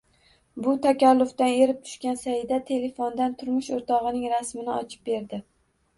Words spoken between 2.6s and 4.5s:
telefondan turmush o`rtog`ining